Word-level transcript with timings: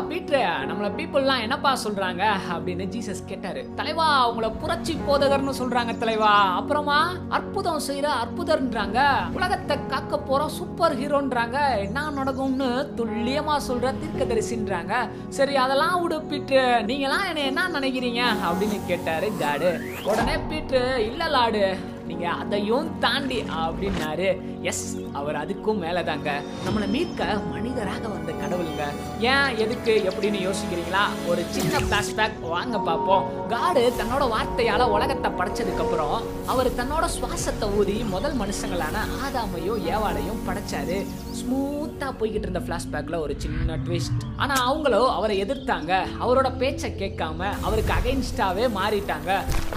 பீட்ரு 0.00 0.40
நம்மள 0.68 0.88
பீப்புள்லாம் 0.96 1.40
என்னப்பா 1.40 1.78
சொல்றாங்க? 1.84 2.24
அப்படின்னு 2.52 2.88
ஜீசஸ் 2.88 3.24
கேட்டாரு. 3.26 3.68
தலைவா 3.76 4.30
அவங்கள 4.30 4.52
புரட்சி 4.60 4.98
போதகர்னு 5.08 5.52
சொல்றாங்க 5.58 5.98
தலைவா. 5.98 6.54
அப்புறமா 6.54 7.12
அற்புதம் 7.28 7.80
செய்யற 7.88 8.08
அற்புதர்ன்றாங்க. 8.24 9.00
உலகத்தை 9.32 9.76
காக்க 9.86 10.18
போற 10.18 10.48
சூப்பர் 10.48 10.98
ஹீரோன்றாங்க 10.98 11.78
என்ன 11.78 12.10
நடக்கும்னு 12.10 12.92
துல்லியமா 12.96 13.56
சொல்ற 13.68 13.94
தீர்க்கதரிசின்றாங்க. 14.02 15.08
சரி 15.28 15.56
அதெல்லாம் 15.56 16.02
விடு 16.02 16.18
பீட்ரு. 16.18 16.64
நீங்களாம் 16.90 17.26
என்ன 17.34 17.40
என்ன 17.40 17.68
நினைக்கிறீங்க? 17.68 18.22
அப்படின்னு 18.50 18.80
கேட்டாரு 18.86 19.32
ஜாடு 19.40 19.80
உடனே 20.02 20.34
பீட்ரு 20.34 20.96
இல்ல 20.96 21.28
லாடு 21.28 21.78
நீங்க 22.06 22.28
அதையும் 22.28 22.98
தாண்டி 22.98 23.42
அப்படின்னாரு. 23.42 24.60
எஸ் 24.60 24.96
அவர் 25.12 25.36
அதுக்கும் 25.36 25.80
மேலதாங்க. 25.82 26.30
நம்மளை 26.66 26.88
மீட்க 26.88 27.38
மனிதராக 27.50 28.08
ஏன் 29.28 29.56
எதுக்கு 29.62 29.92
எப்படின்னு 30.08 30.38
யோசிக்கிறீங்களா? 30.46 31.02
ஒரு 31.30 31.40
சின்ன 31.54 31.78
பிளாஷ்பேக் 31.88 32.36
வாங்க 32.52 32.76
பார்ப்போம். 32.78 33.24
காடு 33.52 33.82
தன்னோட 33.98 34.24
வார்த்தையால 34.34 34.82
உலகத்தை 34.94 35.30
படைச்சதுக்கப்புறம் 35.38 36.20
அவர் 36.52 36.68
தன்னோட 36.78 37.04
சுவாசத்தை 37.16 37.66
ஊதி 37.78 37.96
முதல் 38.14 38.36
மனுஷங்களான 38.42 39.02
ஆதாமையும் 39.24 39.82
ஏவாளையும் 39.94 40.40
படைச்சாரு. 40.46 40.98
ஸ்மூத்தாக 41.40 42.12
போய்கிட்டு 42.20 42.46
இருந்த 42.48 42.62
ஃப்ளாஷ்பேக்கில் 42.66 43.22
ஒரு 43.24 43.34
சின்ன 43.44 43.76
ட்விஸ்ட் 43.84 44.24
ஆனால் 44.36 44.62
அவங்களோ 44.68 45.02
அவரை 45.16 45.36
எதிர்த்தாங்க. 45.44 45.92
அவரோட 46.22 46.48
பேச்சை 46.62 46.90
கேட்காம 47.02 47.50
அவருக்கு 47.66 47.92
அகைன்ஸ்டாகவே 47.98 48.64
மாறிட்டாங்க. 48.78 49.30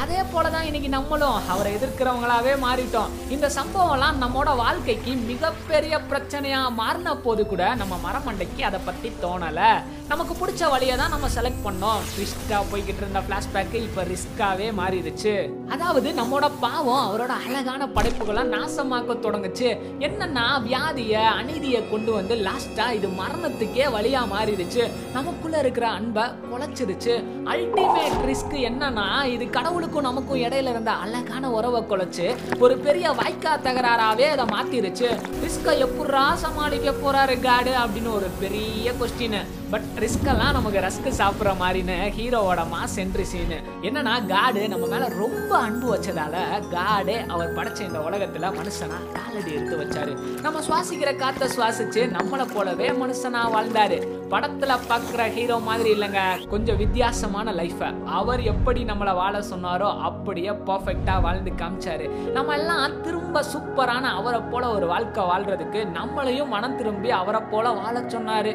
அதே 0.04 0.22
போலதான் 0.34 0.68
இன்னைக்கு 0.70 0.90
நம்மளும் 0.98 1.50
அவரை 1.56 1.74
எதிர்க்கிறவங்களாவே 1.80 2.56
மாறிட்டோம். 2.66 3.12
இந்த 3.30 3.50
சம்பவம்லாம் 3.60 4.22
நம்மோட 4.24 4.56
வாழ்க்கைக்கு 4.64 5.14
மிகப்பெரிய 5.32 6.02
பிரச்சனையாக 6.12 6.76
மாறின 6.82 7.18
போது 7.28 7.44
கூட 7.52 7.76
நம்ம 7.84 8.00
மரமண்டைக்கு 8.08 8.62
அதை 8.70 8.82
பத்தி 8.86 9.12
தோணலை. 9.34 9.70
நமக்கு 10.08 10.34
பிடிச்ச 10.40 10.70
வழியை 10.70 10.98
தான் 10.98 11.14
நம்ம 11.14 11.28
செலக்ட் 11.36 11.64
பண்ணோம். 11.66 12.02
ட்விஸ்டாக 12.14 12.64
போய்கிட்டு 12.72 13.02
இருந்த 13.04 13.20
ஃப்ளாஷ்பேக்கு 13.26 13.78
இப்ப 13.88 14.04
ரிஸ்காவே 14.12 14.68
மாறிடுச்சு. 14.80 15.34
அதாவது 15.74 16.10
நம்மோட 16.20 16.46
பாவம் 16.66 17.04
அவரோட 17.06 17.34
அழகான 17.46 17.88
படைப்புகளை 17.88 18.44
நாசமாக்க 18.56 19.16
தொடங்குச்சு. 19.26 19.70
என்னன்னா 20.08 20.46
வியாதியை 20.68 21.24
அநீதியை 21.40 21.90
கொண்டு 21.90 22.12
வந்து 22.12 22.36
லாஸ்டா 22.48 22.86
இது 22.98 23.08
மரணத்துக்கே 23.22 23.86
வழியா 23.96 24.22
மாறிடுச்சு. 24.34 24.84
நமக்குள்ள 25.18 25.58
இருக்கிற 25.64 25.88
அன்பை 25.98 26.26
குலைச்சிருச்சு 26.52 27.16
அல்டிமேட் 27.54 28.20
ரிஸ்க் 28.30 28.58
என்னன்னா 28.70 29.08
இது 29.36 29.50
கடவுளுக்கும் 29.50 30.08
நமக்கும் 30.10 30.42
இடையில 30.46 30.74
இருந்த 30.76 30.92
அழகான 31.06 31.52
உறவை 31.58 31.82
குலைச்சு 31.92 32.28
ஒரு 32.60 32.78
பெரிய 32.78 33.10
வாய்க்கா 33.22 33.54
தகராறாவே 33.68 34.28
அதை 34.36 34.46
மாத்திருச்சு 34.56 35.10
ரிஸ்கை 35.46 35.76
எப்படா 35.88 36.26
சமாளிக்க 36.46 36.92
போறாரு 37.04 37.38
காடு 37.48 37.74
அப்படின்னு 37.84 38.12
ஒரு 38.20 38.30
பெரிய 38.44 38.94
கொஸ்டின் 39.00 39.23
பட் 39.72 39.86
ரிஸ்கெல்லாம் 40.00 40.52
நமக்கு 40.52 40.80
ரஸ்க் 40.80 41.08
சாப்பிட்ற 41.08 41.52
மாதிரின்னு 41.62 41.96
ஹீரோவோட 42.18 42.62
மாஸ் 42.74 42.96
என்ட்ரி 42.96 43.22
சீனு 43.22 43.60
என்னன்னா 43.82 44.26
காடு 44.26 44.70
நம்ம 44.70 44.86
மேல 44.86 45.08
ரொம்ப 45.10 45.58
அன்பு 45.58 45.96
வச்சதால 45.96 46.36
காடே 46.72 47.28
அவர் 47.28 47.56
படைச்ச 47.56 47.80
இந்த 47.80 48.00
உலகத்துல 48.00 48.52
மனுஷனா 48.60 48.98
காலடி 49.14 49.54
எடுத்து 49.54 49.78
வச்சாரு. 49.78 50.42
நம்ம 50.42 50.60
சுவாசிக்கிற 50.60 51.16
காத்த 51.16 51.46
சுவாசிச்சு 51.46 52.02
நம்மளை 52.18 52.54
போலவே 52.54 52.90
மனுஷனா 52.90 53.42
வாழ்ந்தாரு. 53.56 54.08
படத்துல 54.30 54.78
பாக்குற 54.90 55.30
ஹீரோ 55.30 55.58
மாதிரி 55.58 55.92
இல்லைங்க 55.94 56.48
கொஞ்சம் 56.48 56.78
வித்தியாசமான 56.78 57.52
லைஃப்பை 57.52 58.04
அவர் 58.04 58.42
எப்படி 58.42 58.84
நம்மளை 58.84 59.14
வாழ 59.14 59.40
சொன்னாரோ 59.40 60.02
அப்படியே 60.02 60.50
பர்ஃபெக்டா 60.50 61.22
வாழ்ந்து 61.22 61.52
காமிச்சாரு. 61.52 62.10
நம்ம 62.10 62.54
எல்லாம் 62.54 63.02
திரும்ப 63.02 63.44
சூப்பரான 63.54 64.02
அவரை 64.02 64.40
போல 64.40 64.70
ஒரு 64.70 64.88
வாழ்க்கை 64.88 65.24
வாழ்றதுக்கு 65.24 65.88
நம்மளையும் 66.00 66.48
மனம் 66.48 66.78
திரும்பி 66.78 67.12
அவரை 67.12 67.42
போல 67.42 67.72
வாழ 67.72 68.00
சொன்னாரு. 68.00 68.52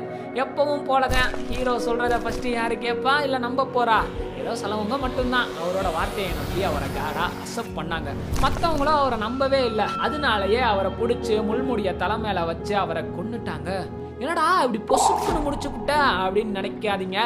எப்பவும் 0.59 0.87
போலதான். 0.89 1.33
ஹீரோ 1.48 1.73
சொல்றத 1.84 2.14
ஃபர்ஸ்ட் 2.23 2.47
யாரு 2.47 2.77
கேட்பா 2.84 3.12
இல்ல 3.25 3.37
நம்ப 3.45 3.67
போறா? 3.75 3.99
ஏதோ 4.41 4.53
சிலவங்க 4.60 4.94
மட்டும்தான். 5.03 5.50
அவரோட 5.60 5.88
வார்த்தையை 5.97 6.31
நம்பி 6.38 6.62
அவரை 6.69 6.88
காடா 6.97 7.25
அக்செப்ட் 7.43 7.77
பண்ணாங்க. 7.77 8.12
மற்றவங்களும் 8.44 8.99
அவரை 9.03 9.19
நம்பவே 9.25 9.60
இல்லை. 9.66 9.87
அதனாலயே 10.05 10.62
அவரை 10.71 10.91
பிடிச்சி 11.00 11.37
முள்முடிய 11.50 11.93
தலை 12.03 12.43
வச்சு 12.50 12.75
அவரை 12.82 13.03
கொன்னுட்டாங்க. 13.19 13.71
என்னடா 14.22 14.47
இப்படி 14.65 14.81
பொசுக்குன்னு 14.91 15.44
முடிச்சு 15.47 15.71
விட்ட 15.75 15.93
அப்படின்னு 16.25 16.59
நினைக்காதீங்க. 16.59 17.21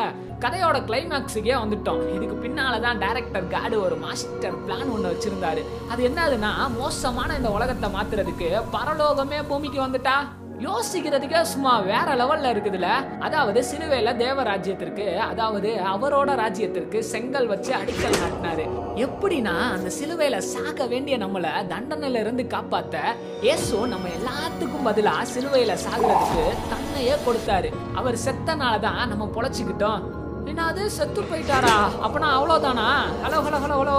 கதையோட 0.45 0.77
கிளைமேக்ஸுக்கே 0.91 1.56
வந்துட்டோம். 1.62 2.05
இதுக்கு 2.17 2.37
பின்னால 2.45 2.83
தான் 2.87 3.01
டைரக்டர் 3.05 3.51
காடு 3.56 3.79
ஒரு 3.87 3.99
மாஸ்டர் 4.05 4.61
பிளான் 4.67 4.95
ஒன்று 4.97 5.15
வச்சிருந்தாரு. 5.15 5.65
அது 5.95 6.03
என்னதுன்னா 6.11 6.53
மோசமான 6.79 7.37
இந்த 7.41 7.53
உலகத்தை 7.59 7.91
மாத்துறதுக்கு 7.97 8.51
பரலோகமே 8.77 9.41
பூமிக்கு 9.53 9.81
வந்துட்டா. 9.87 10.17
யோசிக்கிறதுக்கே 10.65 11.41
சும்மா 11.43 11.73
வேற 11.91 12.09
லெவல்ல 12.21 12.50
இருக்குதுல? 12.55 12.89
அதாவது 13.27 13.61
சிலுவையில 13.71 14.11
தேவ 14.17 14.43
ராஜ்யத்திற்கு 14.43 15.06
அதாவது 15.19 15.71
அவரோட 15.93 16.31
ராஜ்யத்திற்கு 16.43 16.99
செங்கல் 17.12 17.49
வச்சு 17.53 17.73
அடிக்கல் 17.78 18.19
நாட்டினாரு. 18.23 18.65
எப்படின்னா 19.05 19.55
அந்த 19.75 19.91
சிலுவையில 19.99 20.39
சாக 20.53 20.87
வேண்டிய 20.87 21.19
நம்மள 21.19 21.50
தண்டனையில 21.73 22.23
இருந்து 22.25 22.47
காப்பாத்த 22.55 22.97
இயேசு 23.41 23.87
நம்ம 23.95 24.09
எல்லாத்துக்கும் 24.19 24.89
பதிலா 24.89 25.15
சிலுவையில 25.34 25.77
சாகுறதுக்கு 25.84 26.45
தன்னையே 26.75 27.17
கொடுத்தாரு. 27.27 27.71
அவர் 27.94 28.25
செத்தனால 28.27 28.81
தான் 28.89 29.09
நம்ம 29.09 29.31
பொழைச்சிக்கிட்டோம். 29.37 30.03
என்னது 30.50 30.84
செத்து 30.99 31.21
போயிட்டாரா? 31.23 31.77
அப்பனா 32.05 32.29
அவ்வளோதானா 32.37 32.87
ஹலோ 33.25 33.39
ஹலோ 33.47 33.59
ஹலோ 33.65 33.77
ஹலோ. 33.83 33.99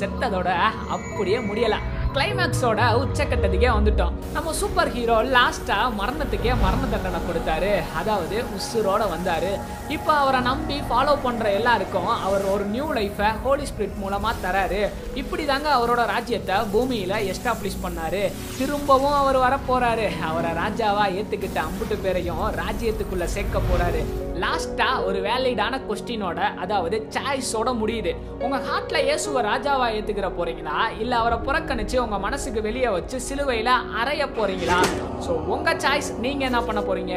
செத்ததோட 0.00 0.50
அப்படியே 0.96 1.38
முடியலை. 1.48 1.78
கிளைமேக்ஸோட 2.14 2.80
உச்சக்கட்டத்துக்கே 3.02 3.70
வந்துட்டோம். 3.76 4.16
நம்ம 4.32 4.52
சூப்பர் 4.52 4.90
ஹீரோ 4.94 5.16
லாஸ்டா 5.36 5.78
மரணத்துக்கே 6.00 6.52
மரண 6.64 6.82
தண்டனை 6.92 7.20
கொடுத்தாரு. 7.28 7.72
அதாவது 8.00 8.44
உசுரோட 8.56 9.02
வந்தாரு. 9.14 9.52
இப்போ 9.88 10.12
அவரை 10.12 10.40
நம்பி 10.40 10.76
ஃபாலோ 10.88 11.14
பண்ற 11.22 11.52
எல்லாருக்கும் 11.58 12.10
அவர் 12.26 12.44
ஒரு 12.54 12.64
நியூ 12.64 12.88
லைஃபை 12.98 13.30
ஹோலி 13.44 13.66
ஸ்பிரிட் 13.70 14.00
மூலமா 14.02 14.32
தராரு. 14.44 14.82
இப்படி 15.14 15.44
தாங்க 15.44 15.68
அவரோட 15.78 16.04
ராஜ்யத்தை 16.14 16.56
பூமியில 16.74 17.34
எஸ்டாப்ளிஷ் 17.34 17.82
பண்ணாரு. 17.84 18.22
திரும்பவும் 18.58 19.18
அவர் 19.22 19.38
வர 19.44 19.60
அவரை 20.30 20.52
ராஜாவா 20.62 21.06
ஏத்துக்கிட்ட 21.18 21.58
அம்புட்டு 21.68 21.98
பேரையும் 22.02 22.44
ராஜ்யத்துக்குள்ள 22.62 23.24
சேர்க்க 23.36 23.60
போறாரு. 23.70 24.02
லாஸ்டா 24.42 24.86
ஒரு 25.06 25.18
வேலிடான 25.26 25.74
கொஸ்டினோட 25.88 26.38
அதாவது 26.62 26.96
சாய்ஸோட 27.16 27.70
முடியுது. 27.80 28.12
உங்க 28.44 28.56
ஹார்ட்ல 28.68 29.00
இயேசுவை 29.08 29.42
ராஜாவா 29.50 29.86
ஏத்துக்கிற 29.96 30.30
போறீங்களா? 30.38 30.78
இல்ல 31.02 31.12
அவரை 31.16 31.38
புறக்கணிச்சு 31.48 31.98
உங்க 32.02 32.18
மனசுக்கு 32.18 32.62
வெளியே 32.62 32.88
வச்சு 32.88 33.16
சிலுவையில 33.28 33.70
அறைய 34.00 34.26
போறீங்களா? 34.38 34.78
ஸோ 35.26 35.32
உங்க 35.54 35.74
சாய்ஸ் 35.74 36.10
நீங்க 36.18 36.44
என்ன 36.44 36.60
பண்ண 36.62 36.80
போறீங்க? 36.80 37.14